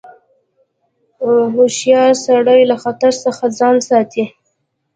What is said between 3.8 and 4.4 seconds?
ساتي.